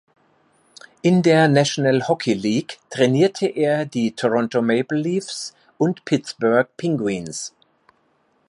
[1.03, 7.53] In der National Hockey League trainierte er die Toronto Maple Leafs und Pittsburgh Penguins.